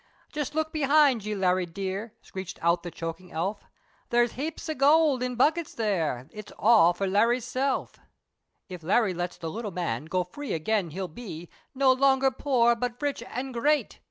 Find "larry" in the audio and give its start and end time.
1.35-1.67, 8.81-9.13